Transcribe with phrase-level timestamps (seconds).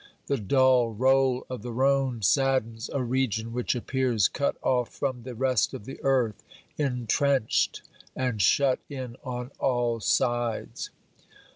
[0.25, 5.35] The dull roll of the Rhone saddens a region which appears cut off from the
[5.35, 6.43] rest of the earth,
[6.75, 7.83] entrenched
[8.15, 10.89] and shut in on all sides.